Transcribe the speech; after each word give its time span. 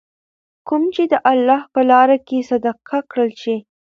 کوم 0.67 0.83
چې 0.95 1.03
د 1.11 1.13
الله 1.31 1.59
په 1.73 1.81
لاره 1.89 2.17
کي 2.27 2.39
صدقه 2.49 2.97
کړل 3.11 3.31
شي. 3.41 3.57